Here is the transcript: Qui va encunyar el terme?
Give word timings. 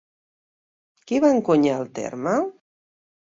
Qui 1.11 1.19
va 1.27 1.29
encunyar 1.35 1.77
el 1.83 1.91
terme? 1.99 2.35